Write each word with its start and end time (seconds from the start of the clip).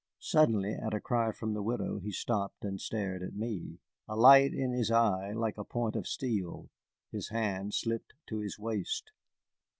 Suddenly, 0.17 0.73
at 0.73 0.95
a 0.95 0.99
cry 0.99 1.31
from 1.31 1.53
the 1.53 1.61
widow, 1.61 1.99
he 1.99 2.11
stopped 2.11 2.65
and 2.65 2.81
stared 2.81 3.21
at 3.21 3.35
me, 3.35 3.77
a 4.07 4.15
light 4.15 4.51
in 4.51 4.71
his 4.71 4.89
eye 4.89 5.31
like 5.31 5.59
a 5.59 5.63
point 5.63 5.95
of 5.95 6.07
steel. 6.07 6.71
His 7.11 7.29
hand 7.29 7.75
slipped 7.75 8.13
to 8.25 8.39
his 8.39 8.57
waist. 8.57 9.11